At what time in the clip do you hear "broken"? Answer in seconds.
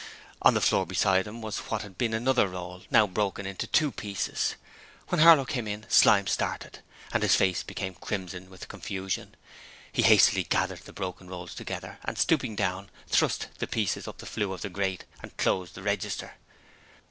3.05-3.45, 10.93-11.29